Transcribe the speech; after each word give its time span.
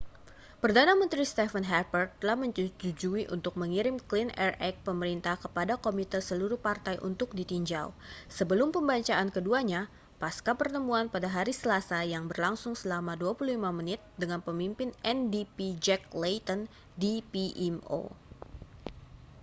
perdana 0.61 0.93
menteri 1.01 1.21
stephen 1.31 1.61
harper 1.73 2.03
telah 2.21 2.33
menyetujui 2.43 3.23
untuk 3.35 3.53
mengirim 3.61 3.95
clean 4.09 4.29
air 4.43 4.53
act' 4.67 4.81
pemerintah 4.87 5.35
kepada 5.43 5.73
komite 5.85 6.17
seluruh 6.29 6.57
partai 6.67 6.95
untuk 7.09 7.29
ditinjau 7.39 7.87
sebelum 8.37 8.69
pembacaan 8.75 9.27
keduanya 9.35 9.81
pascapertemuan 10.21 11.05
pada 11.13 11.29
hari 11.35 11.53
selasa 11.61 11.99
yang 12.13 12.23
berlangsung 12.31 12.73
selama 12.81 13.13
25 13.13 13.61
menit 13.79 13.99
dengan 14.21 14.39
pemimpin 14.47 14.89
ndp 15.09 15.57
jack 15.85 16.01
layton 16.21 16.61
di 17.01 17.13
pmo 17.33 18.03